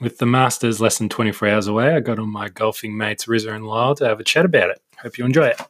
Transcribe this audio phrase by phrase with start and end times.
[0.00, 3.52] With the Masters less than 24 hours away, I got on my golfing mates Rizza
[3.52, 4.80] and Lyle to have a chat about it.
[5.02, 5.60] Hope you enjoy it.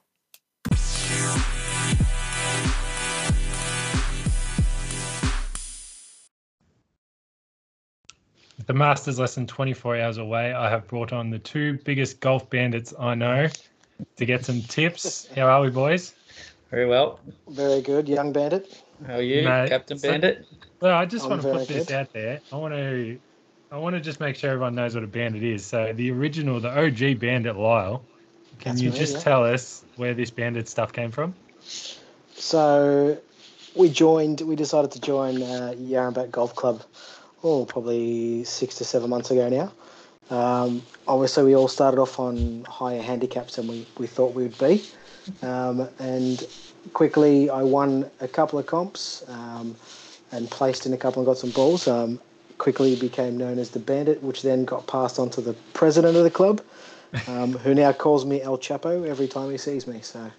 [8.57, 12.21] With the Masters less than 24 hours away, I have brought on the two biggest
[12.21, 13.49] golf bandits I know
[14.17, 15.29] to get some tips.
[15.35, 16.15] How are we, boys?
[16.71, 17.21] Very well.
[17.49, 18.83] Very good, young bandit.
[19.07, 20.47] How are you, Mate, Captain so- Bandit?
[20.81, 21.95] Well, I just I'm want to put this good.
[21.95, 22.41] out there.
[22.53, 23.19] I want to,
[23.71, 25.65] I want to just make sure everyone knows what a bandit is.
[25.65, 28.03] So the original, the OG bandit Lyle.
[28.61, 29.21] Can That's you me, just yeah.
[29.21, 31.35] tell us where this bandit stuff came from?
[32.35, 33.19] So
[33.77, 36.83] we joined, we decided to join uh, Yarrambat Golf Club,
[37.45, 39.73] oh, probably six to seven months ago now.
[40.31, 44.59] Um, obviously, we all started off on higher handicaps than we, we thought we would
[44.59, 44.83] be.
[45.43, 46.47] Um, and
[46.95, 49.77] quickly, I won a couple of comps um,
[50.33, 51.87] and placed in a couple and got some balls.
[52.59, 56.25] Quickly became known as the Bandit, which then got passed on to the president of
[56.25, 56.61] the club,
[57.29, 60.01] um, who now calls me El Chapo every time he sees me.
[60.01, 60.31] So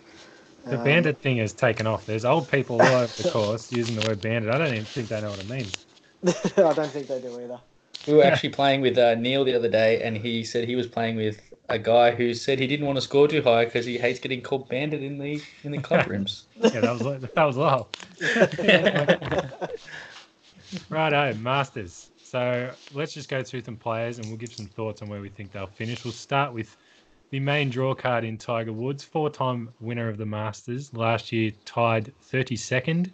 [0.66, 2.06] The um, bandit thing has taken off.
[2.06, 4.52] There's old people all over the course using the word bandit.
[4.54, 5.86] I don't even think they know what it means.
[6.58, 7.60] I don't think they do either.
[8.08, 10.88] We were actually playing with uh, Neil the other day, and he said he was
[10.88, 13.98] playing with a guy who said he didn't want to score too high because he
[13.98, 16.44] hates getting called bandit in the in the club rooms.
[16.56, 17.88] Yeah, that was that was Lyle.
[20.90, 22.12] Righto, Masters.
[22.22, 25.30] So let's just go through some players and we'll give some thoughts on where we
[25.30, 26.04] think they'll finish.
[26.04, 26.78] We'll start with
[27.32, 30.94] the main draw card in Tiger Woods, four time winner of the Masters.
[30.94, 33.12] Last year tied 32nd.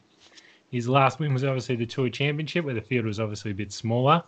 [0.72, 3.72] His last win was obviously the Tour Championship, where the field was obviously a bit
[3.72, 4.22] smaller.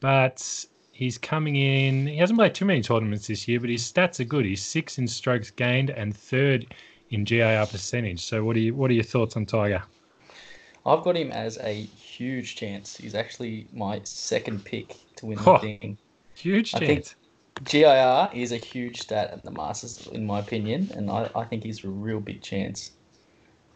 [0.00, 4.20] But he's coming in, he hasn't played too many tournaments this year, but his stats
[4.20, 4.44] are good.
[4.44, 6.74] He's sixth in strokes gained and third
[7.10, 8.20] in GIR percentage.
[8.24, 9.82] So what are you what are your thoughts on Tiger?
[10.84, 12.96] I've got him as a huge chance.
[12.96, 15.54] He's actually my second pick to win Oh.
[15.58, 15.98] the thing.
[16.34, 16.88] Huge I chance.
[17.10, 17.16] think-
[17.64, 21.62] GIR is a huge stat at the Masters, in my opinion, and I, I think
[21.62, 22.92] he's a real big chance.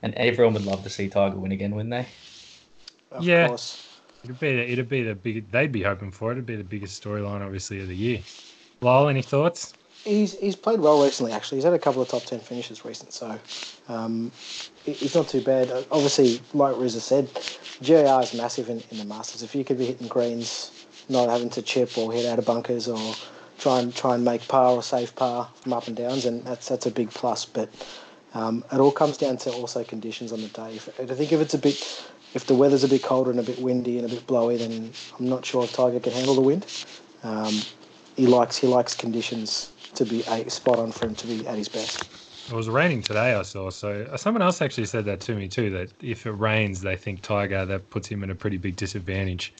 [0.02, 2.06] And everyone would love to see Tiger win again, wouldn't they?
[3.12, 3.48] Of Yeah.
[3.48, 3.86] course.
[4.24, 5.50] It'd be the, it'd be the big.
[5.52, 6.34] They'd be hoping for it.
[6.34, 8.20] It'd be the biggest storyline, obviously, of the year.
[8.80, 9.72] Lyle, any thoughts?
[10.06, 11.32] He's he's played well recently.
[11.32, 13.36] Actually, he's had a couple of top ten finishes recent, so
[13.88, 14.30] um,
[14.84, 15.68] he's not too bad.
[15.68, 17.28] Uh, Obviously, like Rizza said,
[17.82, 19.42] GIR is massive in, in the Masters.
[19.42, 20.70] If you could be hitting greens,
[21.08, 23.14] not having to chip or hit out of bunkers or
[23.58, 26.68] try and try and make par or save par from up and downs, and that's
[26.68, 27.44] that's a big plus.
[27.44, 27.68] But
[28.32, 30.76] um, it all comes down to also conditions on the day.
[30.76, 31.82] If, I think if it's a bit,
[32.32, 34.92] if the weather's a bit colder and a bit windy and a bit blowy, then
[35.18, 36.64] I'm not sure if Tiger can handle the wind.
[37.24, 37.60] Um,
[38.14, 41.56] he likes he likes conditions to be a spot on for him to be at
[41.56, 42.08] his best.
[42.48, 43.70] It was raining today, I saw.
[43.70, 45.70] So uh, someone else actually said that to me too.
[45.70, 49.52] That if it rains, they think Tiger that puts him in a pretty big disadvantage.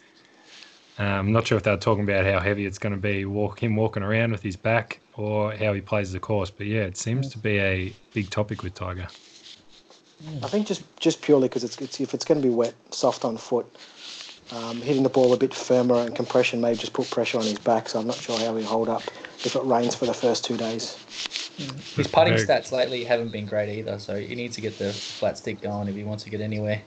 [0.98, 3.62] Um, I'm not sure if they're talking about how heavy it's going to be, walk
[3.62, 6.50] him walking around with his back, or how he plays the course.
[6.50, 9.08] But yeah, it seems to be a big topic with Tiger.
[10.42, 13.24] I think just just purely because it's, it's if it's going to be wet, soft
[13.24, 13.66] on foot,
[14.52, 17.58] um, hitting the ball a bit firmer and compression may just put pressure on his
[17.58, 17.88] back.
[17.88, 19.02] So I'm not sure how he'll hold up
[19.44, 20.96] if it rains for the first two days.
[21.96, 25.38] His putting stats lately haven't been great either, so he needs to get the flat
[25.38, 26.80] stick going if he wants to get anywhere.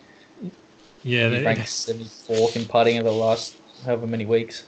[1.04, 3.56] Yeah, He they- ranked 74th in putting over the last
[3.86, 4.66] however many weeks.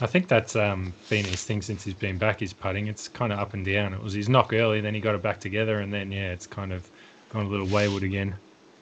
[0.00, 2.40] I think that's um, been his thing since he's been back.
[2.40, 3.94] His putting, it's kind of up and down.
[3.94, 6.46] It was his knock early, then he got it back together, and then yeah, it's
[6.46, 6.88] kind of
[7.30, 8.34] gone a little wayward again.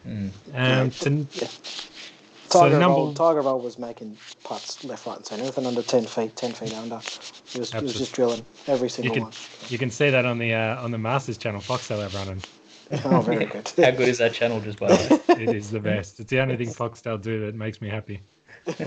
[0.07, 0.31] Mm.
[0.55, 1.27] Um, to-
[2.55, 2.61] Yeah.
[2.61, 5.43] So Tiger, number- Roll, Tiger Roll was making putts left, right, and centre.
[5.45, 7.01] Anything under ten feet, ten feet under,
[7.47, 9.33] he was, he was just drilling every you single can one.
[9.69, 12.43] you can see that on the uh, on the Masters channel, Foxtel have running.
[13.07, 13.73] Oh, very good.
[13.79, 15.43] How good is that channel, just by the way?
[15.45, 16.21] It is the best.
[16.21, 18.21] It's the only thing Foxtel do that makes me happy.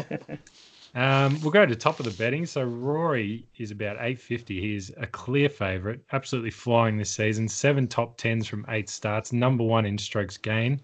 [0.96, 2.46] Um, we'll go to top of the betting.
[2.46, 4.62] So Rory is about 850.
[4.62, 7.50] He is a clear favourite, absolutely flying this season.
[7.50, 10.80] Seven top tens from eight starts, number one in strokes gain,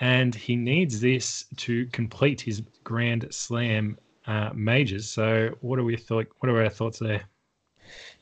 [0.00, 5.08] and he needs this to complete his Grand Slam uh, majors.
[5.08, 6.28] So what are we thought?
[6.40, 7.22] What are our thoughts there?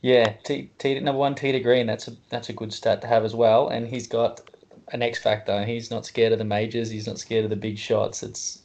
[0.01, 1.85] Yeah, T, T number one, tee to green.
[1.87, 3.69] That's a that's a good stat to have as well.
[3.69, 4.41] And he's got
[4.91, 5.63] an X factor.
[5.63, 6.89] He's not scared of the majors.
[6.89, 8.23] He's not scared of the big shots.
[8.23, 8.59] It's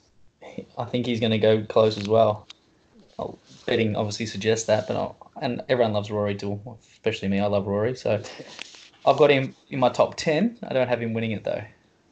[0.79, 2.47] I think he's going to go close as well.
[3.19, 6.61] I'll, betting obviously suggests that, but I'll, and everyone loves Rory too,
[6.93, 7.41] especially me.
[7.41, 8.23] I love Rory, so
[9.05, 10.59] I've got him in my top ten.
[10.63, 11.63] I don't have him winning it though.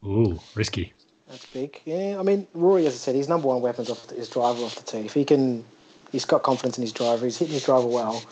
[0.05, 0.93] Ooh, risky.
[1.29, 1.81] That's big.
[1.85, 4.63] Yeah, I mean, Rory, as I said, his number one weapon's off the, his driver
[4.63, 5.07] off the tee.
[5.07, 5.65] If he can,
[6.13, 7.25] he's got confidence in his driver.
[7.25, 8.23] He's hitting his driver well.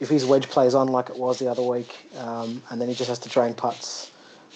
[0.00, 2.94] If his wedge plays on like it was the other week, um, and then he
[2.94, 4.10] just has to drain putts,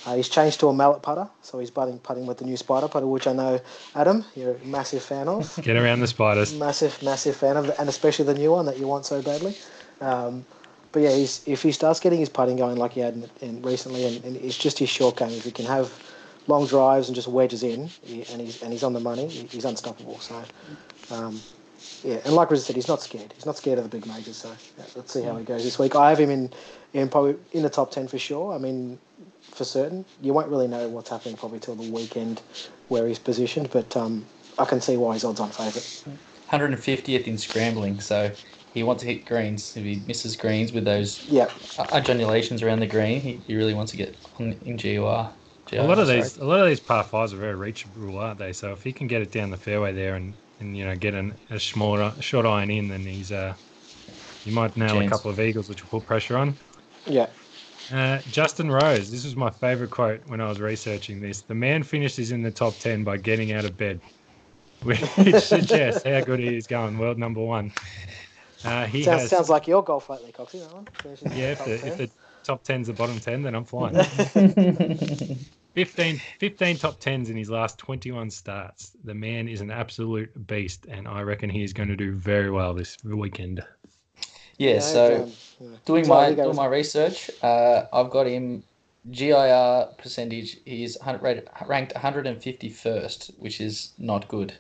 [0.07, 2.87] Uh, he's changed to a mallet putter, so he's putting putting with the new spider
[2.89, 3.61] putter, which I know
[3.95, 5.59] Adam, you're a massive fan of.
[5.63, 6.55] Get around the spiders.
[6.55, 9.57] massive, massive fan of, the, and especially the new one that you want so badly.
[10.01, 10.45] Um,
[10.93, 13.63] but yeah, he's, if he starts getting his putting going like he had in, in
[13.63, 15.31] recently, and, and it's just his short game.
[15.31, 15.93] If he can have
[16.49, 20.19] long drives and just wedges in, and he's and he's on the money, he's unstoppable.
[20.19, 20.43] So,
[21.11, 21.41] um,
[22.03, 23.33] yeah, and like Riz said, he's not scared.
[23.35, 24.37] He's not scared of the big majors.
[24.39, 25.95] So yeah, let's see how he goes this week.
[25.95, 26.51] I have him in
[26.95, 28.53] in probably in the top ten for sure.
[28.55, 28.99] I mean,
[29.53, 32.41] for certain, you won't really know what's happening probably till the weekend
[32.89, 34.25] where he's positioned, but um,
[34.59, 36.05] I can see why he's odds-on favourite.
[36.51, 38.31] 150th in scrambling, so
[38.73, 39.77] he wants to hit greens.
[39.77, 41.51] If he misses greens with those Yeah,
[41.93, 45.29] undulations around the green, he, he really wants to get on in GIR.
[45.73, 46.23] A lot of sorry.
[46.23, 48.53] these, a lot of these par fives are very reachable, aren't they?
[48.53, 51.15] So if he can get it down the fairway there and, and you know get
[51.15, 53.55] an, a smaller short iron in, then he's uh,
[54.45, 56.57] you might nail a couple of eagles, which will put pressure on.
[57.07, 57.27] yeah.
[57.91, 61.43] Uh, Justin Rose, this was my favorite quote when I was researching this.
[61.43, 64.01] The man finishes in the top 10 by getting out of bed,
[64.83, 65.01] which
[65.41, 66.99] suggests how good he is going.
[66.99, 67.73] World number one.
[68.65, 70.61] Uh, he Sounds, has, sounds like your golf lately, Coxie.
[70.61, 70.87] That one.
[71.03, 72.11] Finishing yeah, if the, if the
[72.43, 73.97] top 10's the bottom 10, then I'm flying.
[75.85, 78.97] 15, 15 top 10s in his last 21 starts.
[79.05, 82.51] The man is an absolute beast, and I reckon he is going to do very
[82.51, 83.63] well this weekend.
[84.57, 85.77] Yeah, Yeah, so um, yeah.
[85.85, 88.65] doing So my doing my research, uh, I've got him
[89.13, 90.57] GIR percentage.
[90.65, 94.55] He's rated, ranked 151st, which is not good,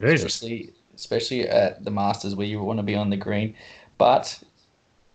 [0.00, 0.36] Jesus.
[0.36, 3.56] especially especially at the Masters where you want to be on the green.
[3.98, 4.38] But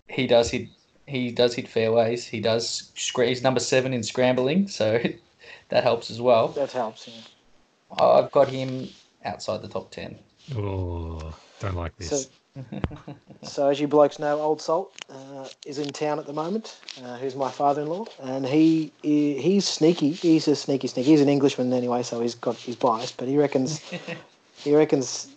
[0.09, 0.67] he does hit
[1.07, 2.27] he does hit fairways.
[2.27, 4.99] He does he's number seven in scrambling, so
[5.69, 6.49] that helps as well.
[6.49, 7.07] That helps.
[7.07, 8.03] Yeah.
[8.03, 8.89] I've got him
[9.23, 10.17] outside the top ten.
[10.55, 12.29] Oh, don't like this.
[12.55, 12.63] So,
[13.43, 16.79] so as you blokes know, Old Salt uh, is in town at the moment.
[17.03, 20.11] Uh, who's my father-in-law, and he, he he's sneaky.
[20.11, 21.09] He's a sneaky sneaky.
[21.09, 23.17] He's an Englishman anyway, so he's got he's biased.
[23.17, 23.79] But he reckons
[24.57, 25.29] he reckons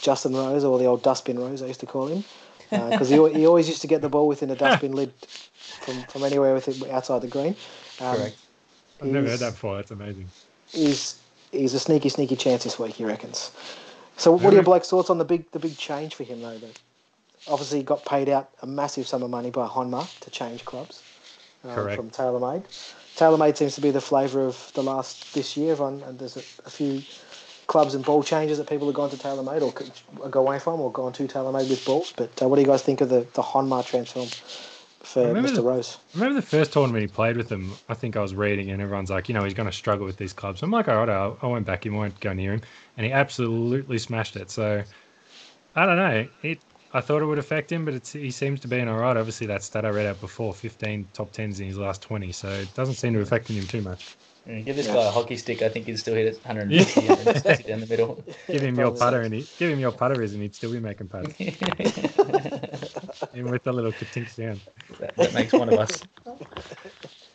[0.00, 2.24] Justin Rose, or the old dustbin Rose, I used to call him,
[2.70, 5.12] because he, he always used to get the ball within a dustbin lid
[5.80, 7.56] from, from anywhere with it outside the green.
[8.00, 8.36] Um, Correct.
[9.00, 9.76] I've never heard that before.
[9.76, 10.28] That's amazing.
[10.72, 11.16] He's
[11.52, 12.94] he's a sneaky sneaky chance this week.
[12.94, 13.50] He reckons.
[14.16, 16.58] So what are your blokes' thoughts on the big the big change for him though?
[16.58, 16.78] That
[17.46, 21.02] obviously he got paid out a massive sum of money by Honma to change clubs
[21.64, 21.96] um, Correct.
[21.96, 22.64] from TaylorMade.
[23.16, 25.72] TaylorMade seems to be the flavour of the last this year.
[25.72, 27.02] Everyone, and there's a, a few
[27.66, 30.80] clubs and ball changes that people have gone to TaylorMade or c- go away from
[30.80, 32.12] or gone to TaylorMade with balls.
[32.16, 34.28] But uh, what do you guys think of the the Honma transform
[35.04, 35.56] for remember Mr.
[35.56, 35.98] the- Rose?
[36.14, 37.76] Remember the first tournament he played with them?
[37.88, 40.16] I think I was reading, and everyone's like, you know, he's going to struggle with
[40.16, 40.62] these clubs.
[40.62, 42.62] I'm like, all right, I, I won't back him, I won't go near him,
[42.96, 44.50] and he absolutely smashed it.
[44.50, 44.82] So
[45.74, 46.26] I don't know.
[46.42, 46.60] It.
[46.92, 49.16] I thought it would affect him, but it's, he seems to be in all right.
[49.16, 52.48] Obviously, that stat I read out before, 15 top tens in his last 20, so
[52.48, 54.16] it doesn't seem to be affecting him too much.
[54.46, 54.94] Yeah, give this Yeah.
[54.94, 55.62] guy a hockey stick.
[55.62, 58.22] I think he'd still hit it 150 160 down the middle.
[58.46, 60.70] Give him your Probably putter, and he give him your putter is, and he'd still
[60.70, 61.34] be making putts.
[63.34, 64.60] and with a little katink sound.
[64.98, 66.02] that, that makes one of us.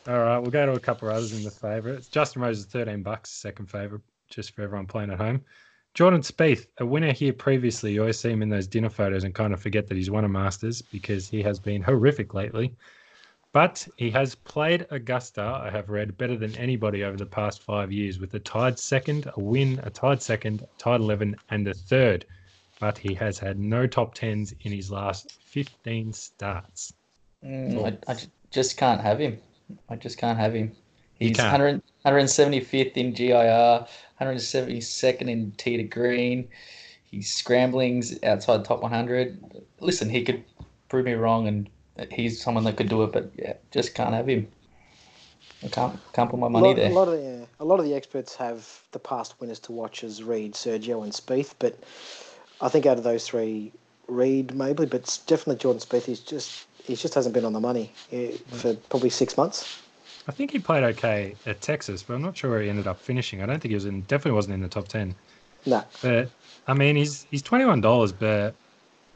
[0.07, 2.07] All right, we'll go to a couple of others in the favourites.
[2.07, 5.41] Justin Rose is 13 bucks, second favourite, just for everyone playing at home.
[5.93, 7.93] Jordan Spieth, a winner here previously.
[7.93, 10.23] You always see him in those dinner photos and kind of forget that he's won
[10.23, 12.75] a Masters because he has been horrific lately.
[13.51, 17.91] But he has played Augusta, I have read, better than anybody over the past five
[17.91, 22.25] years with a tied second, a win, a tied second, tied 11, and a third.
[22.79, 26.93] But he has had no top 10s in his last 15 starts.
[27.43, 28.17] Mm, I, I
[28.51, 29.39] just can't have him.
[29.89, 30.71] I just can't have him.
[31.15, 31.51] He's can't.
[31.61, 33.85] 100, 175th in GIR,
[34.21, 36.47] 172nd in tee to green.
[37.03, 39.63] He's scramblings outside top 100.
[39.81, 40.43] Listen, he could
[40.87, 41.69] prove me wrong, and
[42.11, 44.47] he's someone that could do it, but yeah, just can't have him.
[45.63, 46.91] I can't can't put my A money lot, there.
[46.91, 49.73] a lot of the, yeah, a lot of the experts have the past winners to
[49.73, 51.53] watch as Reed, Sergio, and Spieth.
[51.59, 51.77] But
[52.61, 53.71] I think out of those three,
[54.07, 56.05] Reed maybe, but it's definitely Jordan Spieth.
[56.05, 59.81] He's just he just hasn't been on the money eh, for probably six months.
[60.27, 62.99] I think he played okay at Texas, but I'm not sure where he ended up
[62.99, 63.41] finishing.
[63.41, 64.01] I don't think he was in.
[64.01, 65.15] Definitely wasn't in the top ten.
[65.65, 66.29] No, But
[66.67, 68.53] I mean, he's he's twenty one dollars, but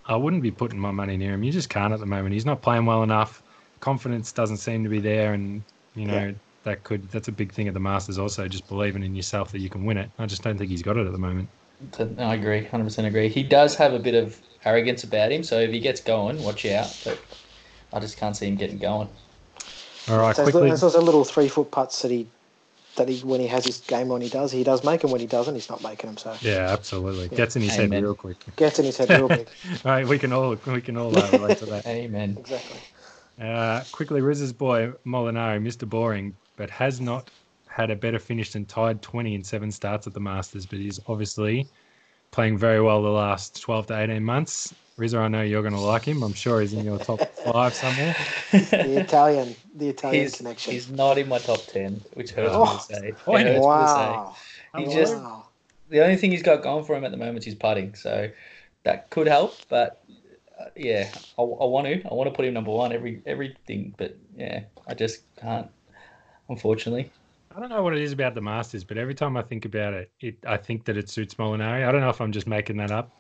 [0.06, 1.44] I wouldn't be putting my money near him.
[1.44, 2.34] You just can't at the moment.
[2.34, 3.42] He's not playing well enough.
[3.80, 5.64] Confidence doesn't seem to be there, and
[5.96, 6.32] you know Yeah.
[6.64, 8.18] that could that's a big thing at the Masters.
[8.18, 10.10] Also, just believing in yourself that you can win it.
[10.20, 11.50] I just don't think he's got it at the moment.
[11.92, 13.30] So, no, I agree, hundred percent agree.
[13.30, 16.66] He does have a bit of arrogance about him, so if he gets going, watch
[16.66, 16.96] out.
[17.04, 17.20] But
[17.92, 19.10] I just can't see him getting going.
[20.10, 20.68] All right, so quickly.
[20.68, 22.28] there's those little three foot putts that he
[22.96, 25.22] that he when he has his game on he does he does make them when
[25.22, 27.30] he doesn't he's not making them so Yeah, absolutely.
[27.32, 27.38] Yeah.
[27.38, 28.38] Gets in his head real quick.
[28.56, 29.48] gets in his head real big
[29.86, 31.88] All right, we can all we can all uh, relate to that.
[31.88, 32.38] Amen.
[32.40, 32.78] exactly.
[33.42, 35.90] Uh, quickly, Riz's boy Molinari, Mr.
[35.90, 37.32] Boring, but has not
[37.74, 41.00] had a better finish than tied 20 in seven starts at the Masters, but he's
[41.08, 41.68] obviously
[42.30, 44.74] playing very well the last 12 to 18 months.
[45.00, 46.22] Rizza, I know you're going to like him.
[46.22, 47.20] I'm sure he's in your top
[47.52, 48.16] five somewhere.
[48.52, 50.72] The Italian, the Italian he's, connection.
[50.74, 52.66] he's not in my top 10, which hurts Oh.
[52.66, 53.08] me to say.
[53.08, 53.62] It Oh, hurts me to say.
[53.62, 54.36] wow.
[54.78, 55.46] He just- wow.
[55.90, 58.30] The only thing he's got going for him at the moment is putting, so
[58.84, 59.56] that could help.
[59.68, 60.04] But
[60.60, 62.02] uh, yeah, I, I want to.
[62.10, 65.68] I want to put him number one every everything, but yeah, I just can't.
[66.50, 67.12] Unfortunately,
[67.56, 69.94] I don't know what it is about the Masters, but every time I think about
[69.94, 71.88] it, it I think that it suits Molinari.
[71.88, 73.12] I don't know if I'm just making that up,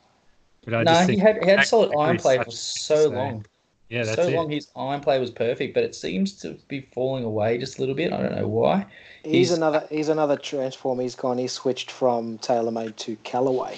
[0.65, 2.95] but I no, just he think had he had solid tactically iron play for so
[2.95, 3.45] insane- long.
[3.89, 4.33] Yeah, that's so it.
[4.35, 7.81] long, his iron play was perfect, but it seems to be falling away just a
[7.81, 8.11] little bit.
[8.11, 8.87] I don't know why.
[9.23, 9.85] He's, He's- another.
[9.91, 10.99] He's another transform.
[10.99, 11.37] He's gone.
[11.37, 13.77] He's switched from TaylorMade to Callaway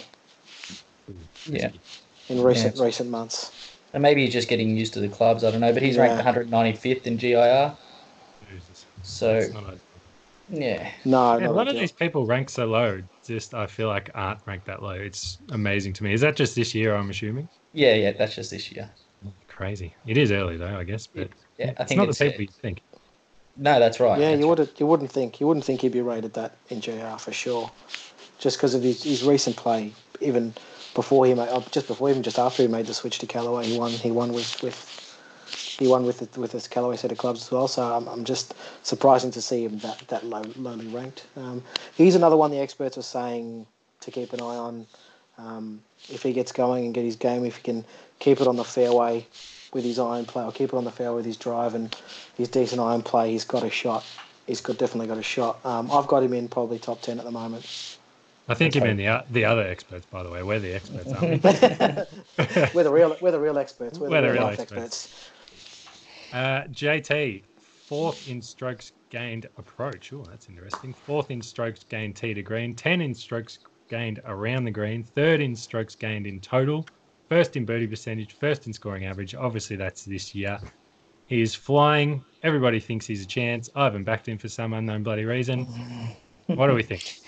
[1.47, 1.71] Yeah,
[2.29, 2.83] in recent Yeah.
[2.85, 3.51] recent months.
[3.93, 5.43] and maybe he's just getting used to the clubs.
[5.43, 6.31] I don't know, but he's ranked Yeah.
[6.31, 7.75] 195th in GIR.
[8.49, 8.85] Jesus.
[9.03, 9.79] So That's not ideal.
[10.49, 13.01] Yeah, No, Yeah, a lot of these people rank so low.
[13.25, 14.91] Just I feel like aren't ranked that low.
[14.91, 16.13] It's amazing to me.
[16.13, 16.95] Is that just this year?
[16.95, 17.49] I'm assuming.
[17.73, 18.11] yeah, yeah.
[18.11, 18.91] That's just this year.
[19.47, 19.95] Crazy.
[20.05, 22.43] It is early though, I guess, but Yeah, I it's think not it's the people
[22.43, 22.81] you think.
[23.57, 24.19] no, that's right.
[24.19, 24.57] Yeah, that's you right.
[24.57, 27.71] would you wouldn't think you wouldn't think he'd be rated that in JR for sure,
[28.39, 29.93] just because of his, his recent play.
[30.21, 30.53] Even
[30.93, 33.65] before he made, uh, just before even just after he made the switch to Callaway,
[33.65, 33.91] he won.
[33.91, 34.77] He won with with
[35.77, 37.67] he won with the, with his Callaway set of clubs as well.
[37.67, 38.53] So I'm, I'm just
[38.83, 41.25] surprising to see him that that low, lowly ranked.
[41.35, 41.63] Um,
[41.95, 43.65] he's another one the experts are saying
[44.01, 44.87] to keep an eye on.
[45.37, 47.83] Um, if he gets going and get his game, if he can
[48.19, 49.25] keep it on the fairway
[49.73, 51.93] with his iron play, or keep it on the fairway with his drive and
[52.37, 54.05] his decent iron play, he's got a shot.
[54.47, 55.59] He's got definitely got a shot.
[55.65, 57.97] Um, I've got him in probably top ten at the moment.
[58.47, 60.43] I think you mean the the other experts, by the way.
[60.43, 61.49] We're the experts, aren't we?
[62.73, 63.97] we're the real we're the real experts.
[63.97, 65.05] We're, We're the the real, real life experts.
[65.05, 65.31] experts.
[66.35, 70.11] Uh, JT, fourth in strokes gained approach.
[70.11, 70.93] Oh, that's interesting.
[70.93, 72.75] Fourth in strokes gained tee to green.
[72.75, 75.01] Ten in strokes gained around the green.
[75.01, 76.85] Third in strokes gained in total.
[77.29, 78.33] First in birdie percentage.
[78.33, 79.33] First in scoring average.
[79.33, 80.59] Obviously, that's this year.
[81.27, 82.21] He is flying.
[82.43, 83.69] Everybody thinks he's a chance.
[83.73, 85.65] I haven't backed him for some unknown bloody reason.
[86.47, 87.21] What do we think?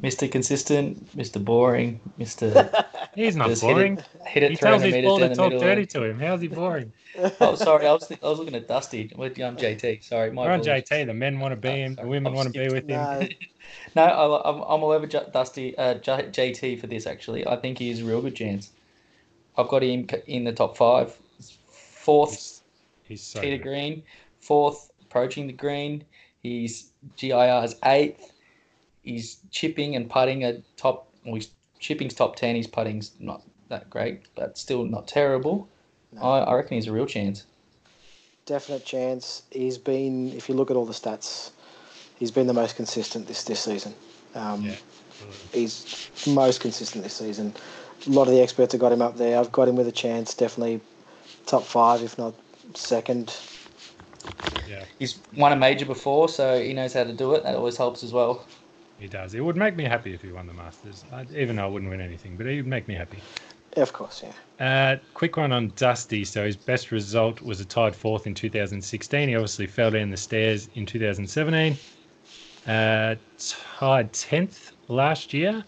[0.00, 0.30] Mr.
[0.30, 1.44] Consistent, Mr.
[1.44, 2.86] Boring, Mr.
[3.14, 3.98] He's not Just hit it- boring.
[4.26, 6.18] hit it He tells 300 his meters ball to talk dirty to him.
[6.18, 6.92] How's he boring?
[7.40, 9.12] Oh, sorry, I was I was looking at Dusty.
[9.14, 10.02] With I'm JT.
[10.02, 10.60] Sorry, my We're on.
[10.60, 11.06] JT.
[11.06, 11.94] The men want to be Oh, him.
[11.96, 12.88] The women I've want to be skipped.
[12.88, 13.02] with him.
[13.02, 13.28] No,
[13.94, 17.06] No, I, I'm I'm all over J- Dusty uh, J, JT for this.
[17.06, 18.70] Actually, I think he is a real good chance.
[19.58, 21.14] I've got him in the top five.
[21.68, 22.62] Fourth He's,
[23.04, 23.62] he's so tee to good.
[23.62, 24.02] green,
[24.40, 26.04] fourth approaching the green.
[26.42, 28.32] He's GIR's eighth.
[29.02, 31.08] He's chipping and putting at top.
[31.26, 31.50] Well, he's
[31.82, 32.56] chipping's top ten.
[32.56, 35.68] His putting's not that great, but still not terrible.
[36.12, 36.22] No.
[36.22, 37.44] I, I reckon he's a real chance.
[38.46, 39.42] definite chance.
[39.50, 41.50] He's been, if you look at all the stats,
[42.18, 43.94] he's been the most consistent this this season.
[44.34, 44.76] Um, Yeah.
[45.52, 47.54] He's most consistent this season.
[48.06, 49.38] A lot of the experts have got him up there.
[49.38, 50.34] I've got him with a chance.
[50.34, 50.80] Definitely
[51.46, 52.34] top five, if not
[52.74, 53.36] second.
[54.68, 57.44] Yeah, He's won a major before, so he knows how to do it.
[57.44, 58.44] That always helps as well.
[59.02, 59.34] He does.
[59.34, 61.90] It would make me happy if he won the Masters, I, even though I wouldn't
[61.90, 63.18] win anything, but it would make me happy.
[63.76, 64.92] Of course, yeah.
[64.92, 66.24] Uh, quick one on Dusty.
[66.24, 69.28] So his best result was a tied fourth in 2016.
[69.28, 71.76] He obviously fell down the stairs in 2017.
[72.66, 73.16] Uh,
[73.78, 75.64] tied 10th last year.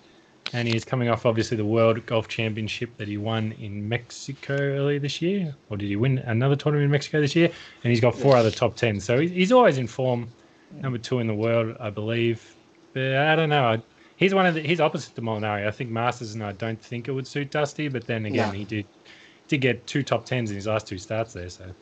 [0.53, 4.55] And he is coming off, obviously, the World Golf Championship that he won in Mexico
[4.55, 5.57] earlier this year.
[5.71, 7.51] Or did he win another tournament in Mexico this year?
[7.83, 9.01] And he's got four other top 10.
[9.01, 10.29] So he's always in form.
[10.81, 12.54] Number two in the world, I believe.
[12.95, 13.65] But I don't know.
[13.65, 13.83] I,
[14.17, 15.67] he's one of the, he's opposite to Molinari.
[15.67, 18.59] I think Masters and I don't think it would suit Dusty, but then again, No.
[18.59, 18.89] he did
[19.49, 21.51] did get two top tens in his last two starts there.
[21.51, 21.75] So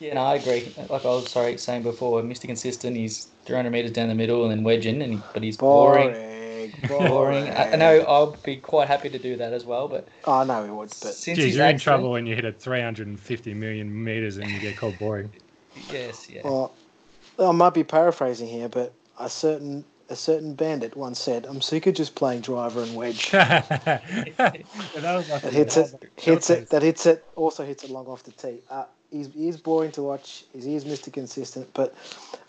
[0.00, 0.74] Yeah, no, I agree.
[0.76, 2.46] Like I was sorry saying before, Mr.
[2.46, 2.96] Consistent.
[2.96, 6.08] He's 300 meters down the middle and then wedging, and he, but he's boring.
[6.08, 6.72] Boring.
[6.88, 6.88] Boring.
[6.88, 7.48] Boring.
[7.50, 10.64] I, I know I'll be quite happy to do that as well, but Oh, know
[10.64, 10.88] he would.
[10.88, 14.48] But since geez, he's you're in trouble when you hit at 350 million meters and
[14.50, 15.34] you get called boring.
[15.90, 16.42] Yes, yeah.
[16.44, 16.74] well,
[17.38, 21.86] I might be paraphrasing here, but a certain a certain bandit once said, "I'm sick
[21.86, 24.02] of just playing driver and wedge." that
[24.96, 26.68] was like That hits it, hits it.
[26.70, 27.24] That hits it.
[27.36, 28.58] Also hits it long off the tee.
[28.70, 30.44] Uh, he's he is boring to watch.
[30.52, 31.12] He's he is Mr.
[31.12, 31.94] Consistent, but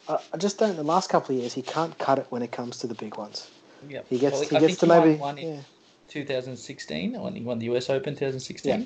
[0.10, 0.76] I, I just don't.
[0.76, 3.16] The last couple of years, he can't cut it when it comes to the big
[3.18, 3.50] ones.
[3.88, 4.02] yeah.
[4.10, 5.20] He gets Well, he I gets to he won maybe.
[5.20, 5.62] one in yeah.
[6.10, 8.82] 2016 when he won the US Open 2016.
[8.82, 8.86] Yeah.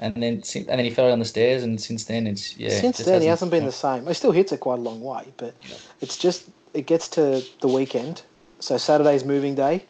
[0.00, 2.70] And then and then he fell down the stairs, and since then it's yeah.
[2.70, 4.06] Since just then, he hasn't been the same.
[4.06, 5.76] He still hits it quite a long way, but Yeah.
[6.00, 8.22] it's just it gets to the weekend.
[8.60, 9.84] So Saturday's moving day,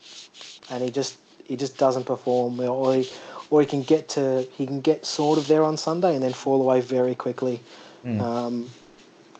[0.70, 3.10] and he just he just doesn't perform, or he
[3.50, 6.32] or he can get to he can get sort of there on Sunday and then
[6.32, 7.60] fall away very quickly.
[8.04, 8.20] Mm.
[8.20, 8.70] Um,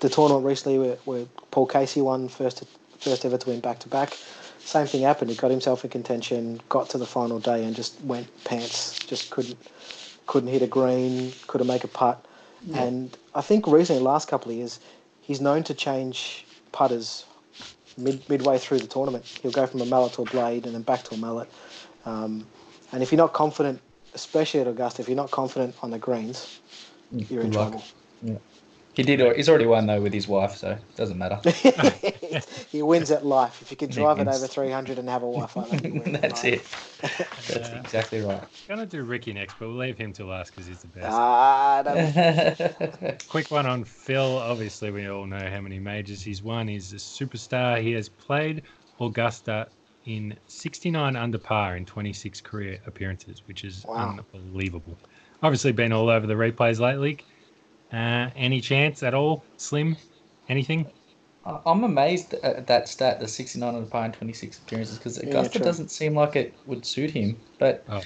[0.00, 2.64] the tournament recently where, where Paul Casey won first
[2.98, 4.16] first ever to win back to back.
[4.58, 5.30] Same thing happened.
[5.30, 8.98] He got himself in contention, got to the final day, and just went pants.
[9.00, 9.58] Just couldn't
[10.26, 12.24] couldn't hit a green, couldn't make a putt.
[12.72, 14.80] And I think recently, last couple of years,
[15.20, 17.26] he's known to change putters
[17.96, 19.24] mid, midway through the tournament.
[19.42, 21.48] He'll go from a mallet to a blade and then back to a mallet.
[22.04, 22.46] Um,
[22.92, 23.80] and if you're not confident,
[24.14, 26.60] especially at Augusta, if you're not confident on the greens,
[27.28, 27.70] you're in Good luck.
[27.70, 27.84] trouble.
[28.94, 29.36] He did.
[29.36, 31.40] He's already won though with his wife, so it doesn't matter.
[32.70, 33.60] he wins at life.
[33.62, 36.14] If you can drive it over 300 and have a wife like that, you win
[36.16, 36.62] at That's it.
[37.02, 37.80] That's Yeah.
[37.80, 38.44] exactly right.
[38.68, 41.10] Gonna do Ricky next, but we'll leave him to last because he's the best.
[41.12, 41.82] Ah.
[43.28, 44.38] Quick one on Phil.
[44.38, 46.68] Obviously, we all know how many majors he's won.
[46.68, 47.82] He's a superstar.
[47.82, 48.62] He has played
[49.00, 49.68] Augusta
[50.06, 54.18] in 69 under par in 26 career appearances, which is Wow.
[54.34, 54.98] unbelievable.
[55.42, 57.18] Obviously, been all over the replays lately.
[57.94, 59.44] Uh, any chance at all?
[59.56, 59.96] Slim?
[60.48, 60.90] Anything?
[61.44, 65.18] I- I'm amazed at that stat, the 69 on the par and 26 appearances, because
[65.18, 65.66] Augusta true.
[65.66, 67.42] doesn't seem like it would suit him.
[67.58, 68.02] But Oh.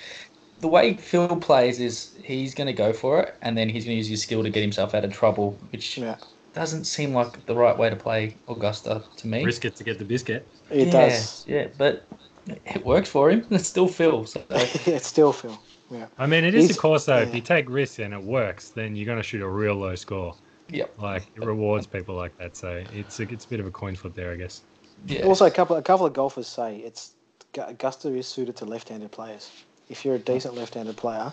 [0.61, 3.95] the way Phil plays is he's going to go for it, and then he's going
[3.95, 6.17] to use his skill to get himself out of trouble, which Yeah,
[6.55, 9.45] doesn't seem like the right way to play Augusta to me.
[9.45, 10.49] Risk it to get the biscuit.
[10.71, 11.45] it yeah, does.
[11.47, 12.09] Yeah, but
[12.47, 13.47] it works for him.
[13.53, 14.27] It's still Phil.
[14.27, 15.59] So it's still Phil.
[15.91, 16.07] Yeah.
[16.19, 17.19] I mean, it is He's- of course though.
[17.19, 19.95] If you take risks and it works, then you're going to shoot a real low
[19.95, 20.35] score.
[20.71, 20.95] Yep.
[21.01, 22.57] Like it rewards people like that.
[22.57, 24.63] So it's a, it's a bit of a coin flip there, I guess.
[25.07, 25.23] yeah.
[25.23, 27.13] Also, a couple a couple of golfers say it's
[27.57, 29.51] Augusta is suited to left-handed players.
[29.89, 31.33] If you're a decent left-handed player,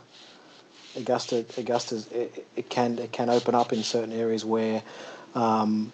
[0.96, 4.82] Augusta Augusta's it, it can it can open up in certain areas where
[5.36, 5.92] um,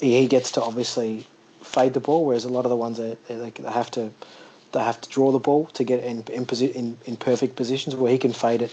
[0.00, 1.26] he he gets to obviously
[1.62, 4.10] fade the ball, whereas a lot of the ones that they, they have to
[4.76, 8.12] they have to draw the ball to get in in, in in perfect positions where
[8.12, 8.72] he can fade it.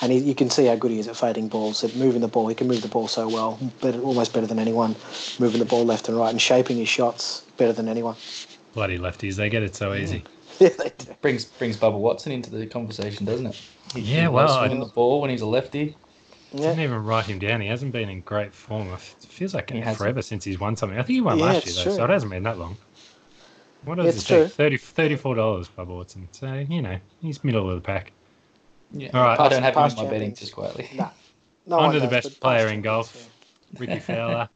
[0.00, 2.28] And he, you can see how good he is at fading balls, at moving the
[2.28, 2.48] ball.
[2.48, 4.96] He can move the ball so well, better, almost better than anyone,
[5.38, 8.16] moving the ball left and right and shaping his shots better than anyone.
[8.72, 10.24] Bloody lefties, they get it so easy.
[10.58, 11.06] Yeah, they do.
[11.22, 13.60] brings brings Bubba Watson into the conversation, doesn't it?
[13.94, 15.96] He, Yeah, he well, loves I- swinging the ball when he's a lefty.
[16.52, 16.68] Yeah.
[16.68, 17.60] Didn't even write him down.
[17.62, 18.88] He hasn't been in great form.
[18.92, 19.96] It feels like He hasn't.
[19.98, 20.98] forever since he's won something.
[20.98, 21.94] I think he won Yeah, last year though, true.
[21.94, 22.76] so it hasn't been that long.
[23.84, 24.56] What does It's it take?
[24.56, 24.78] true.
[24.78, 26.28] 30 $34 Bubba Watson.
[26.32, 28.12] So, you know, he's middle of the pack.
[28.92, 29.10] Yeah.
[29.14, 29.40] All right.
[29.40, 30.88] I don't have him in my betting just quietly.
[30.94, 31.10] Nah.
[31.66, 33.30] No On to the best player in champions, golf.
[33.78, 34.48] Ricky Fowler.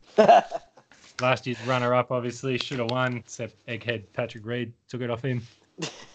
[1.21, 5.23] Last year's runner up, obviously, should have won, except egghead Patrick Reed took it off
[5.25, 5.41] him.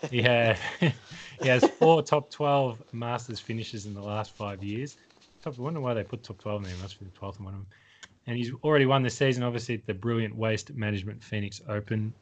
[0.10, 0.60] He had
[1.42, 4.98] he has four top twelve Masters finishes in the last five years.
[5.42, 6.78] Top, I wonder why they put top twelve in there.
[6.82, 7.68] Must be the twelfth one of them.
[8.28, 12.14] And he's already won this season, obviously, at the brilliant Waste Management Phoenix Open.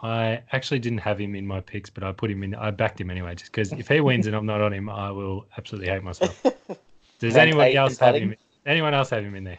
[0.00, 2.54] I actually didn't have him in my picks, but I put him in.
[2.54, 5.10] I backed him anyway, just because if he wins and I'm not on him, I
[5.10, 6.42] will absolutely hate myself.
[7.20, 8.34] Does anyone else have him?
[8.66, 9.58] Anyone else have him in there?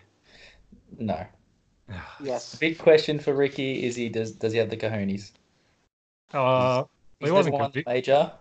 [0.99, 1.25] No.
[2.19, 2.55] Yes.
[2.55, 5.31] Big question for Ricky is he does does he have the cojones?
[6.33, 8.31] Uh, oh, He's he wasn't never won convic- major.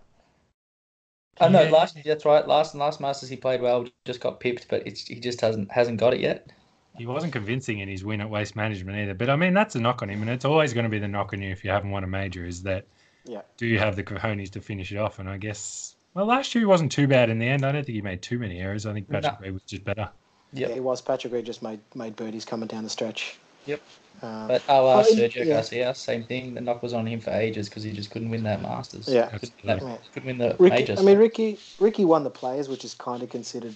[1.39, 1.69] Oh no, Yeah.
[1.69, 2.47] last that's right.
[2.47, 5.99] Last last Masters he played well, just got pipped, but it's he just hasn't hasn't
[5.99, 6.49] got it yet.
[6.97, 9.13] He wasn't convincing in his win at Waste Management either.
[9.13, 11.07] But I mean, that's a knock on him, and it's always going to be the
[11.07, 12.45] knock on you if you haven't won a major.
[12.45, 12.85] Is that
[13.25, 13.41] Yeah.
[13.57, 15.19] do you have the cojones to finish it off?
[15.19, 17.65] And I guess well, last year he wasn't too bad in the end.
[17.65, 18.85] I don't think he made too many errors.
[18.85, 19.45] I think Patrick No.
[19.45, 20.09] Reed was just better.
[20.53, 21.01] Yeah, it was.
[21.01, 23.37] Patrick Reed just made made birdies coming down the stretch.
[23.65, 23.81] Yep.
[24.21, 25.45] Um, But oh, uh, Sergio yeah.
[25.55, 26.53] Garcia, same thing.
[26.53, 29.09] The knock was on him for ages because he just couldn't win that Masters.
[29.09, 29.27] Yeah.
[29.27, 29.97] couldn't win, that, Yeah.
[30.13, 30.99] couldn't win the Ricky, majors.
[30.99, 33.75] I mean, Ricky Ricky won the players, which is kind of considered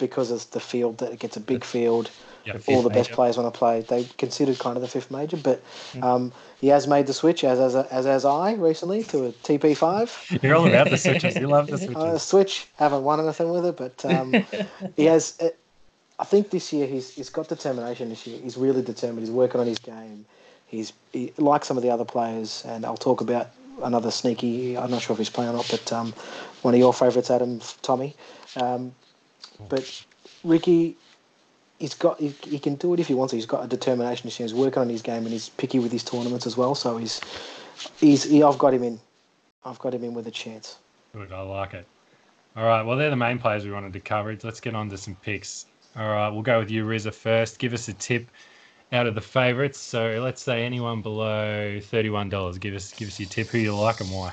[0.00, 2.10] because it's the field that it gets a big field.
[2.46, 3.16] Yeah, all the best major.
[3.16, 3.82] players want to play.
[3.82, 6.02] They considered kind of the fifth major, but Mm.
[6.02, 9.76] um, he has made the switch as as as, as I recently to a TP
[9.76, 10.10] five.
[10.42, 11.36] You're all about the switches.
[11.36, 12.22] You love the Uh, switches.
[12.22, 14.34] switch haven't won anything with it, but um,
[14.96, 15.36] he has.
[15.40, 15.50] Uh,
[16.18, 18.08] I think this year he's he's got determination.
[18.08, 19.20] This year he's really determined.
[19.20, 20.24] He's working on his game.
[20.66, 23.50] He's he, like some of the other players, and I'll talk about
[23.82, 24.78] another sneaky.
[24.78, 26.14] I'm not sure if he's playing or not, but um,
[26.62, 28.16] one of your favourites, Adam Tommy.
[28.56, 28.94] Um,
[29.68, 30.04] but
[30.44, 30.96] Ricky,
[31.78, 33.32] he's got he, he can do it if he wants.
[33.32, 34.30] He's got a determination.
[34.30, 36.74] He's working on his game, and he's picky with his tournaments as well.
[36.74, 37.20] So he's
[37.98, 39.00] he's he, I've got him in.
[39.64, 40.78] I've got him in with a chance.
[41.12, 41.86] Good, I like it.
[42.56, 44.36] All right, well, they're the main players we wanted to cover.
[44.42, 45.66] Let's get on to some picks.
[45.96, 47.58] All right, we'll go with you, first.
[47.58, 48.28] Give us a tip
[48.92, 49.78] out of the favourites.
[49.78, 52.58] So let's say anyone below thirty-one dollars.
[52.58, 53.48] Give us give us your tip.
[53.48, 54.32] Who you like and why.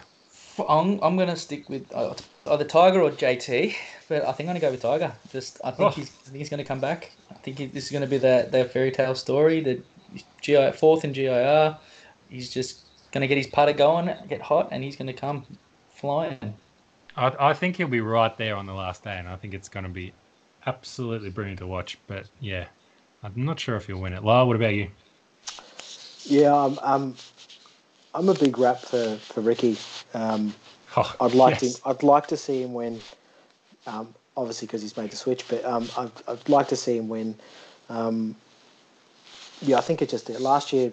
[0.59, 2.13] I'm, I'm going to stick with uh,
[2.47, 3.75] either Tiger or JT,
[4.09, 5.13] but I think I'm going to go with Tiger.
[5.31, 5.95] Just I think Oh.
[5.95, 7.11] he's I think he's going to come back.
[7.31, 9.61] I think he, this is going to be the their fairy tale story.
[9.61, 9.81] The
[10.41, 11.77] GI fourth in GIR.
[12.29, 15.45] He's just going to get his putter going, get hot, and he's going to come
[15.95, 16.55] flying.
[17.15, 19.69] I, I think he'll be right there on the last day, and I think it's
[19.69, 20.13] going to be
[20.65, 21.97] absolutely brilliant to watch.
[22.07, 22.67] But yeah,
[23.23, 24.23] I'm not sure if he'll win it.
[24.23, 24.89] Lyle, what about you?
[26.25, 27.15] Yeah, I'm, I'm,
[28.17, 29.77] I'm a big rap for, for Ricky.
[30.13, 30.53] Um,
[30.95, 31.75] Oh, I'd like yes.
[31.75, 31.89] to.
[31.89, 32.99] I'd like to see him win.
[33.85, 37.07] Um, obviously, because he's made the switch, but um, I'd, I'd like to see him
[37.07, 37.35] win.
[37.89, 38.35] Um,
[39.61, 40.91] yeah, I think it just last year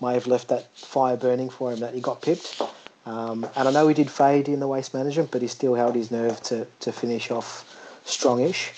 [0.00, 2.62] may have left that fire burning for him that he got pipped.
[3.06, 5.96] Um, and I know he did fade in the waste management, but he still held
[5.96, 7.64] his nerve to, to finish off
[8.06, 8.70] strongish.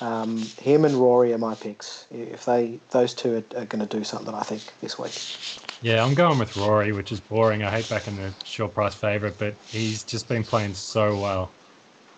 [0.00, 2.06] Um, him and Rory are my picks.
[2.10, 5.24] If they those two are, are going to do something, I think this week.
[5.80, 7.62] Yeah, I'm going with Rory, which is boring.
[7.62, 11.56] I hate backing the short price favourite, but he's just been playing so well.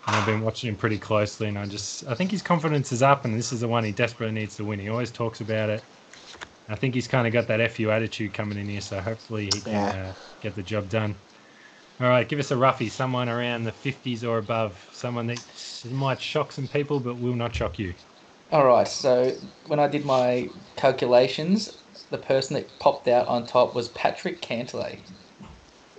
[0.07, 3.03] And I've been watching him pretty closely, and I just I think his confidence is
[3.03, 4.79] up, and this is the one he desperately needs to win.
[4.79, 5.87] He always talks about it.
[6.69, 9.61] I think he's kind of got that FU attitude coming in here, so hopefully he
[9.61, 9.93] can Yeah.
[9.93, 11.21] uh, get the job done.
[11.99, 15.41] All right, give us a roughie, someone around the 50s or above, someone that
[15.83, 17.95] might shock some people but will not shock you.
[18.51, 18.87] All right.
[18.87, 24.41] So when I did my calculations, the person that popped out on top was Patrick
[24.41, 25.03] Cantlay.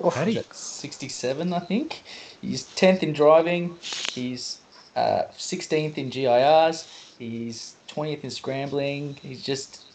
[0.08, 0.46] Paddy.
[0.52, 2.04] 67, I think.
[2.40, 3.80] He's 10th in driving.
[4.14, 6.88] He's uh, 16th in GIRs.
[7.18, 9.16] He's 20th in scrambling.
[9.22, 9.86] He's just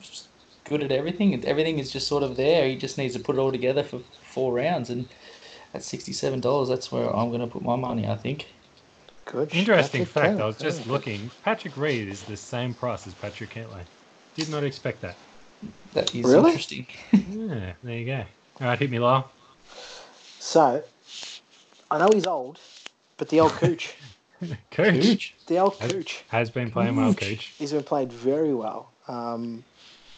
[0.00, 0.30] just
[0.64, 1.44] good at everything.
[1.44, 2.68] Everything is just sort of there.
[2.68, 4.90] He just needs to put it all together for four rounds.
[4.90, 5.12] And
[5.74, 8.46] at $67, that's where I'm going to put my money, I think.
[9.24, 9.54] Good.
[9.54, 10.42] Interesting Patrick fact, Kelly.
[10.42, 11.30] I was just looking.
[11.44, 13.82] Patrick Reed is the same price as Patrick Cantlay.
[14.34, 15.16] Did not expect that.
[15.94, 16.50] That is Really?
[16.50, 16.86] interesting.
[17.12, 18.24] Yeah, there you go.
[18.60, 19.30] All right, hit me, Lyle.
[20.40, 20.82] So,
[21.90, 22.58] I know he's old,
[23.16, 23.94] but the old Cooch,
[24.72, 27.52] Cooch the old Has- Cooch, has been playing well, Cooch.
[27.58, 28.90] he's been played very well.
[29.08, 29.62] Um,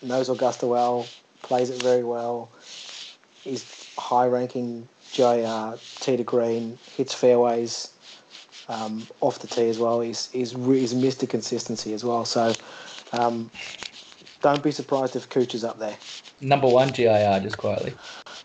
[0.02, 1.06] knows Augusta well,
[1.42, 2.48] plays it very well.
[3.42, 7.94] He's high ranking JR, tee to green, hits fairways
[8.68, 10.00] um, off the tee as well.
[10.00, 11.28] He's he's re- he's Mr.
[11.28, 12.24] Consistency as well.
[12.24, 12.52] So,
[13.12, 13.48] um,
[14.42, 15.96] don't be surprised if Cooch is up there.
[16.40, 17.94] Number one GIR, just quietly.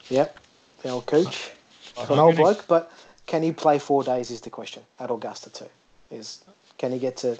[0.09, 0.39] Yep,
[0.83, 1.51] the old Cooch.
[1.97, 2.91] I'm an old bloke, but
[3.25, 5.69] can he play four days is the question at Augusta too.
[6.11, 6.43] Is
[6.77, 7.39] can he get to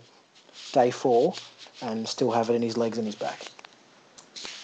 [0.71, 1.35] day four
[1.83, 3.45] and still have it in his legs and his back?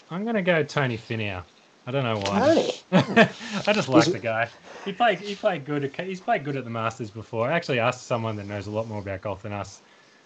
[0.10, 1.44] I'm going to go Tony Finau.
[1.88, 2.72] I don't know why.
[3.68, 4.50] I just like the guy.
[4.86, 5.20] He played.
[5.20, 5.94] He played good.
[6.00, 7.48] He's played good at the Masters before.
[7.50, 9.82] I actually asked someone that knows a lot more about golf than us.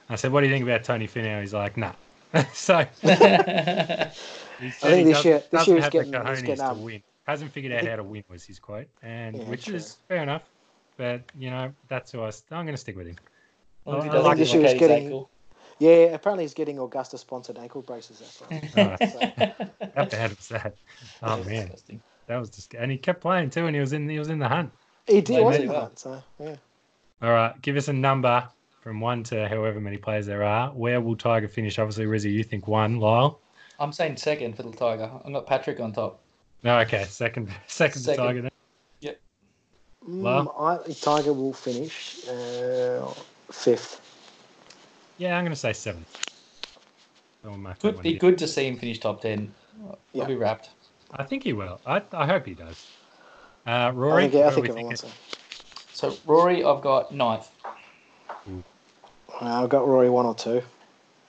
[0.10, 1.94] I said, "What do you think about Tony Finau?" He's like, "Nah."
[2.54, 4.12] so he I
[4.82, 7.02] think this year- this year is getting- he's getting, to um, win.
[7.28, 9.76] Hasn't figured out how to win was his quote, and Yeah, which true.
[9.76, 10.44] is fair enough.
[10.98, 12.28] But you know, that's who I.
[12.52, 13.18] I'm going to stick with him.
[13.86, 15.26] Well, he I like this year he's getting-.
[15.80, 18.20] Yeah, apparently he's getting Augusta sponsored ankle braces.
[18.20, 19.00] That's right.
[19.12, 19.20] So,
[19.96, 20.76] how bad was that?
[21.24, 22.02] Oh That's man, disgusting.
[22.28, 22.74] that was just.
[22.74, 24.08] And he kept playing too, and he was in.
[24.10, 24.72] He was in the hunt.
[25.08, 25.80] he did, Played wasn't really he?
[25.80, 25.92] well.
[25.96, 26.56] So yeah,
[27.22, 28.48] All right, give us a number
[28.82, 30.70] from one to however many players there are.
[30.70, 31.80] Where will Tiger finish?
[31.80, 33.00] Obviously, Rizzy, you think one.
[33.00, 33.40] Lyle?
[33.80, 35.10] I'm saying second for the Tiger.
[35.26, 36.22] I've got Patrick on top.
[36.64, 38.24] No, okay, second, second, to Second.
[38.24, 38.42] Tiger.
[38.42, 38.52] Then.
[40.08, 43.06] Well- mm, I, Tiger will finish uh,
[43.52, 44.02] fifth.
[45.20, 46.18] Yeah, I'm going to say seventh.
[47.44, 49.54] I'll mark that Good, one be good to see him finish top ten.
[50.14, 50.24] Yeah.
[50.24, 50.70] I'll be wrapped.
[51.14, 51.82] I think he will.
[51.86, 52.88] I, I hope he does.
[53.68, 54.86] Uh, I Rory, think, yeah, I think we everyone thinking?
[54.86, 55.04] wants
[55.94, 57.50] So Rory, I've got ninth.
[58.48, 58.64] him.
[59.42, 60.62] Uh, I've got Rory one or two.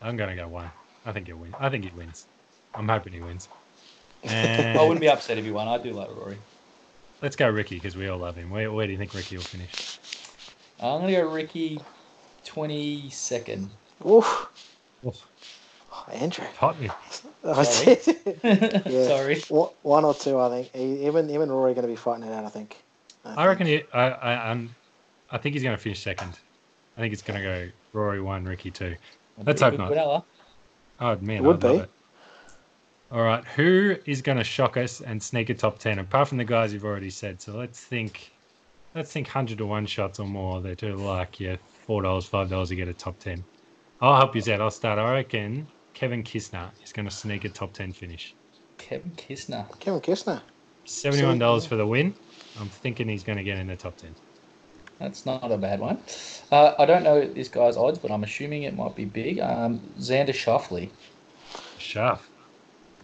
[0.00, 0.70] I'm going to go one.
[1.04, 1.52] I think he'll win.
[1.58, 2.26] I think he wins.
[2.74, 3.48] I'm hoping he wins.
[4.28, 5.66] I wouldn't be upset if he won.
[5.66, 6.36] I do like Rory.
[7.22, 8.50] let's go Ricky because we all love him.
[8.50, 9.98] Where, where do you think Ricky will finish?
[10.80, 11.80] I'm gonna go Ricky,
[12.50, 13.70] twenty second.
[14.04, 14.48] Oof.
[15.06, 15.24] Oof.
[15.92, 16.44] Oh, Andrew.
[16.58, 16.90] Hot me.
[17.44, 17.96] I Sorry.
[18.04, 18.42] did.
[18.86, 19.06] Yeah.
[19.06, 19.40] Sorry.
[19.48, 20.70] One one or two, I think.
[20.74, 22.76] He, him, and, him and Rory are going to be fighting it out, I think.
[23.24, 24.74] I reckon he, I, I, I'm,
[25.30, 26.38] I think he's going to finish second.
[26.96, 28.96] I think it's going to go Rory one, Ricky two.
[29.44, 30.06] Let's Pretty hope good not.
[30.06, 30.24] Quinella.
[31.00, 31.82] Oh man, It would I'd love be.
[31.84, 31.90] it.
[33.12, 35.98] All right, who is going to shock us and sneak a top ten?
[36.00, 38.32] Apart from the guys you've already said, so let's think.
[38.94, 40.60] Let's think hundred to one shots or more.
[40.60, 41.56] They're to like yeah,
[41.90, 43.42] four dollars, five dollars to get a top ten.
[44.00, 44.60] I'll help you out.
[44.60, 45.00] I'll start.
[45.00, 48.32] I reckon Kevin Kisner is going to sneak a top ten finish.
[48.78, 49.66] Kevin Kisner.
[49.80, 50.40] Kevin Kisner.
[50.84, 52.14] Seventy-one dollars for the win.
[52.60, 54.14] I'm thinking he's going to get in the top ten.
[55.00, 55.98] That's not a bad one.
[56.52, 59.40] Uh, I don't know this guy's odds, but I'm assuming it might be big.
[59.40, 60.90] Um, Xander Schauffele.
[61.78, 62.30] Shuff.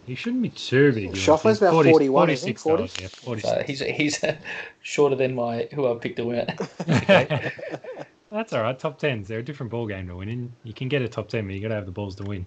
[0.06, 1.10] He shouldn't be too big.
[1.14, 2.58] Schauffele's about 41, isn't $46.
[2.60, 2.82] 40?
[2.82, 3.66] Yeah, So 46.
[3.68, 4.24] he's he's
[4.82, 6.46] shorter than my who I picked to win.
[6.88, 7.50] Okay.
[8.30, 8.78] That's all right.
[8.78, 10.52] Top tens, they're a different ball game to win in.
[10.64, 12.46] You can get a top ten, but you got to have the balls to win.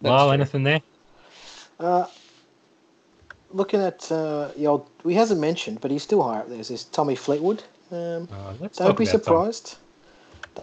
[0.00, 0.34] That's Lyle, true.
[0.34, 0.80] anything there?
[1.80, 2.06] Uh,
[3.52, 6.60] looking at uh, the old, he hasn't mentioned, but he's still higher up there.
[6.60, 7.62] Is this Tommy Fleetwood?
[7.90, 9.06] Um, Uh, don't be about Tom.
[9.06, 9.76] surprised.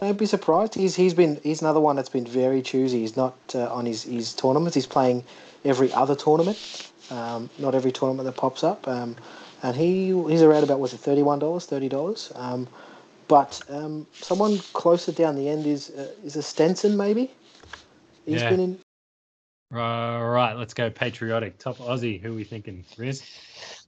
[0.02, 0.76] don't be surprised.
[0.76, 3.00] He's he's been he's another one that's been very choosy.
[3.00, 4.76] He's not uh, on his, his tournaments.
[4.76, 5.24] He's playing
[5.66, 8.88] every other tournament, um, not every tournament that pops up.
[8.88, 9.16] Um,
[9.62, 12.32] and he he's around about was it thirty one dollars, thirty dollars.
[13.28, 17.32] But um, someone closer down the end is uh, is a Stenson maybe.
[18.26, 18.50] He's Yeah.
[18.50, 18.80] been in.
[19.72, 21.58] Right, right, let's go patriotic.
[21.58, 22.22] Top Aussie.
[22.22, 22.86] Who are we thinking?
[22.98, 23.24] Riz?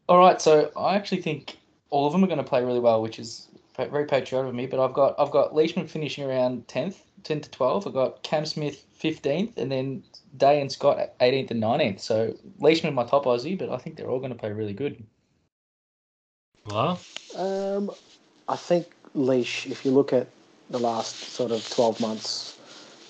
[0.09, 1.57] All right, so I actually think
[1.91, 4.65] all of them are going to play really well, which is very patriotic of me.
[4.65, 7.85] But I've got I've got Leishman finishing around tenth, ten to twelve.
[7.85, 10.03] I've got Cam Smith fifteenth, and then
[10.37, 11.99] Day and Scott eighteenth and nineteenth.
[11.99, 15.03] So Leishman my top Aussie, but I think they're all going to play really good.
[16.65, 16.99] Well,
[17.35, 17.91] Um,
[18.47, 19.65] I think Leash.
[19.67, 20.27] If you look at
[20.69, 22.57] the last sort of twelve months,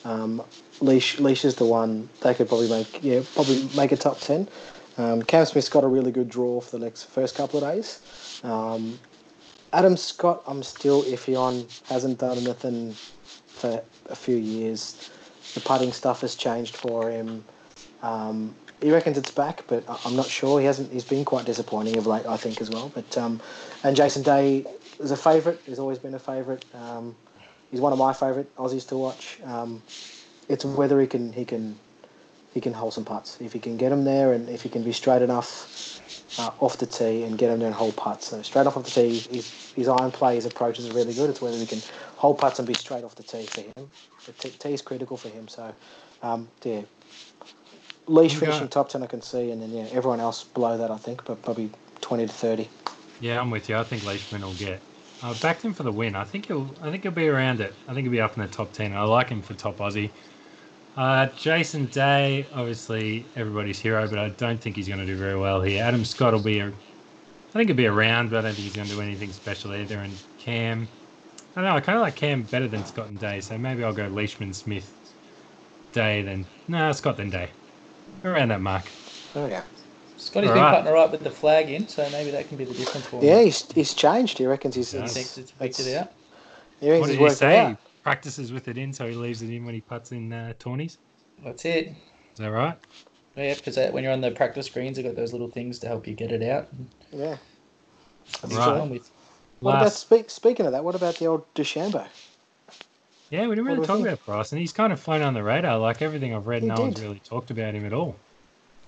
[0.06, 0.42] um,
[0.82, 3.04] Leash Leash is the one they could probably make.
[3.04, 4.48] Yeah, probably make a top ten.
[4.98, 8.00] Um, Cam Smith's got a really good draw for the next first couple of days.
[8.44, 8.98] Um,
[9.74, 11.68] Adam Scott, I'm still iffy on.
[11.90, 12.94] Hasn't done anything
[13.48, 15.10] for a few years.
[15.54, 17.44] The putting stuff has changed for him.
[18.02, 20.60] Um, he reckons it's back, but I'm not sure.
[20.60, 20.92] He hasn't.
[20.92, 22.92] He's been quite disappointing of late, I think, as well.
[22.94, 23.42] But um,
[23.84, 24.66] and Jason Day
[25.00, 25.60] is a favourite.
[25.66, 26.66] He's always been a favourite.
[26.74, 27.16] Um,
[27.72, 29.40] he's one of my favourite Aussies to watch.
[29.44, 29.82] Um,
[30.48, 31.78] it's whether he can he can
[32.54, 33.40] he can hold some putts.
[33.42, 36.00] If he can get them there, and if he can be straight enough
[36.40, 38.28] uh, off the tee and get them there and hold putts.
[38.28, 41.30] So straight off of the tee, his, his iron play, his approaches are really good.
[41.30, 41.82] It's whether he can
[42.16, 43.90] hold putts and be straight off the tee for him.
[44.26, 45.48] The tee, tee is critical for him.
[45.48, 45.74] So
[46.24, 46.82] um, yeah.
[48.08, 50.98] Leash finishing top ten, I can see, and then yeah, everyone else below that, I
[50.98, 52.70] think, but probably twenty to thirty.
[53.26, 53.76] Yeah, I'm with you.
[53.76, 54.84] I think Leishman will get.
[55.24, 56.16] I backed him for the win.
[56.16, 56.76] I think he'll.
[56.80, 57.74] I think he'll be around it.
[57.88, 58.94] I think he'll be up in the top ten.
[58.94, 60.12] I like him for top Aussie.
[60.96, 65.38] Uh, Jason Day, obviously everybody's hero, but I don't think he's going to do very
[65.38, 65.84] well here.
[65.84, 66.60] Adam Scott will be.
[66.60, 69.32] A, I think he'll be around, but I don't think he's going to do anything
[69.32, 69.98] special either.
[69.98, 70.88] And Cam,
[71.56, 71.76] I don't know.
[71.76, 74.54] I kind of like Cam better than Scott and Day, so maybe I'll go Leishman,
[74.54, 74.94] Smith,
[75.94, 77.50] Day, then no Scott then Day,
[78.24, 78.86] around that mark.
[79.34, 79.64] Oh yeah.
[80.26, 80.72] Scotty's All been right.
[80.78, 83.18] putting all right with the flag in, so maybe that can be the difference for
[83.18, 83.26] him.
[83.26, 84.38] Yeah, he's, he's changed.
[84.40, 84.94] He reckons he's.
[84.94, 85.02] Yeah.
[85.02, 86.12] I it's- think it's picked it out.
[86.80, 87.60] He What he's did he it say?
[87.60, 87.78] out.
[88.04, 90.98] Practices with it in, so he leaves it in when he puts in uh, tourneys.
[91.44, 91.88] That's it.
[91.88, 91.94] Is
[92.40, 92.78] that right?
[93.36, 96.08] Yeah, because when you're on the practice screens, they've got those little things to help
[96.08, 96.68] you get it out.
[97.12, 97.38] Yeah.
[98.42, 98.80] That's Right.
[98.80, 99.12] what with.
[99.60, 100.84] What about Last- speak, speaking of that?
[100.84, 102.08] What about the old DeChambeau?
[103.30, 104.08] Yeah, we didn't really talk think?
[104.08, 104.58] about Bryson.
[104.60, 105.78] He's kind of flown on the radar.
[105.80, 108.16] Like everything I've read, He no one's really talked about him at all.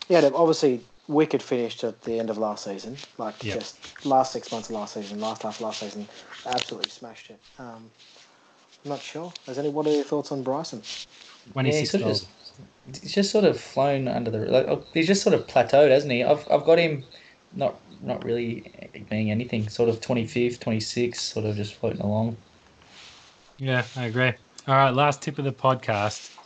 [0.10, 2.97] Yeah, obviously wicked finish at the end of last season.
[3.17, 3.59] Like Yep.
[3.59, 6.07] just last six months of last season, last half of last season,
[6.45, 7.39] absolutely smashed it.
[7.59, 7.89] Um,
[8.83, 9.31] I'm not sure.
[9.45, 9.69] Has any?
[9.69, 10.81] What are your thoughts on Bryson?
[11.47, 12.27] Yeah, 26 he's sort of just,
[13.01, 14.39] he's just sort of flown under the.
[14.39, 16.23] Like, oh, he's just sort of plateaued, hasn't he?
[16.23, 17.03] I've, I've got him
[17.53, 18.63] not not really
[19.09, 19.67] being anything.
[19.69, 22.37] Sort of 25th, 26th, sort of just floating along.
[23.57, 24.33] Yeah, I agree.
[24.67, 26.37] All right, last tip of the podcast.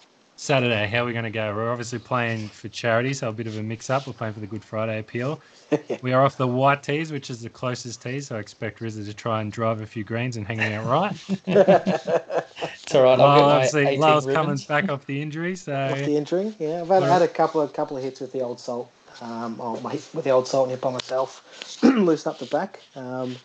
[0.42, 1.54] Saturday, how are we going to go?
[1.56, 4.08] We're obviously playing for charity, so a bit of a mix up.
[4.08, 5.40] We're playing for the Good Friday appeal.
[6.02, 9.06] We are off the white tees, which is the closest tee, so I expect Rizza
[9.06, 11.16] to try and drive a few greens and hanging out right.
[11.48, 13.20] It's all right.
[13.20, 16.56] I'll well, get my obviously, 18 coming back off the injury, so Off the injury,
[16.58, 16.82] yeah.
[16.82, 18.92] I've had, had a couple of couple of hits with the old salt.
[19.22, 22.82] Um, oh, my, with the old salt nip on myself, loosen up the back.
[22.96, 23.36] Um,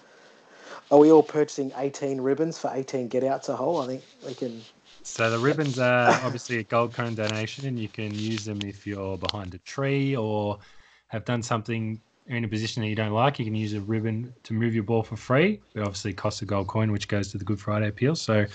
[0.91, 3.83] are we all purchasing 18 ribbons for 18 get outs a hole?
[3.83, 4.63] I think we can.
[5.09, 8.87] So the ribbons are obviously a gold cone donation, and you can use them if
[8.87, 10.59] you're behind a tree or
[11.07, 13.39] have done something in a position that you don't like.
[13.39, 15.63] You can use a ribbon to move your ball for free.
[15.77, 18.17] It obviously costs a gold coin, which goes to the Good Friday appeal.
[18.17, 18.47] So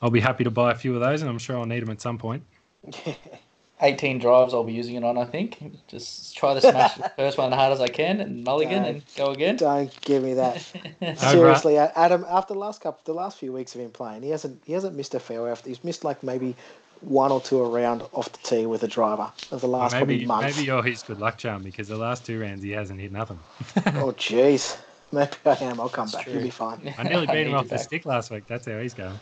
[0.00, 1.90] I'll be happy to buy a few of those, and I'm sure I'll need them
[1.90, 2.44] at some point.
[3.80, 5.58] 18 drives I'll be using it on, I think.
[5.88, 8.88] Just try to smash the first one as hard as I can and mulligan No.
[8.88, 9.56] and go again.
[9.56, 10.62] Don't give me that.
[11.18, 12.24] Seriously, Adam.
[12.28, 14.96] After the last couple, the last few weeks of him playing, he hasn't he hasn't
[14.96, 15.50] missed a fairway.
[15.50, 16.54] After, he's missed like maybe
[17.00, 20.26] one or two around off the tee with a driver of the last maybe probably
[20.26, 20.56] month.
[20.56, 23.38] maybe you're his good luck charm because the last two rounds he hasn't hit nothing.
[23.86, 24.78] Oh jeez,
[25.12, 25.80] maybe I am.
[25.80, 26.24] I'll come It's back.
[26.24, 26.34] true.
[26.34, 26.94] You'll be fine.
[26.96, 27.80] I nearly beat him off the back.
[27.84, 28.46] stick last week.
[28.46, 29.18] That's how he's going.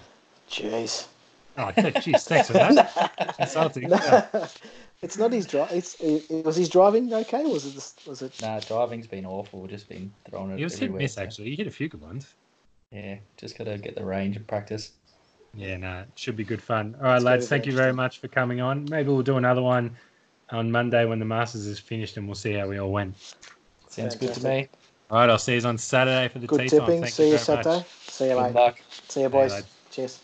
[0.48, 1.06] Jeez.
[1.58, 3.34] Oh, jeez, thanks for that.
[3.38, 3.88] Insulting.
[3.88, 4.24] No,
[5.02, 5.70] it's not his drive.
[5.72, 7.44] It's it, it- was his driving okay?
[7.44, 8.40] Was it just, was it?
[8.40, 9.66] Nah, driving's been awful.
[9.66, 11.50] Just been throwing it He was hit miss so, actually.
[11.50, 12.34] He hit a few good ones.
[12.90, 14.92] Yeah, just got to get the range and practice.
[15.54, 16.94] Yeah, no, it should be good fun.
[16.98, 18.86] All right, It's lads, thank you very much for coming on.
[18.88, 19.96] Maybe we'll do another one
[20.50, 23.16] on Monday when the Masters is finished and we'll see how we all went.
[23.88, 24.68] Sounds good to me.
[25.10, 26.86] All right, I'll see you on Saturday for the Good tea tipping.
[26.86, 27.02] time.
[27.02, 27.64] Thank See you very much.
[27.64, 27.86] Saturday.
[28.06, 28.78] See you, Good luck.
[28.78, 29.50] See you, See you, boys.
[29.52, 29.66] lads.
[29.90, 30.20] Cheers.